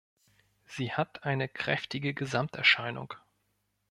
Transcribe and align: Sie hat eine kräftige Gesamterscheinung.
Sie 0.65 0.91
hat 0.93 1.25
eine 1.25 1.47
kräftige 1.47 2.15
Gesamterscheinung. 2.15 3.13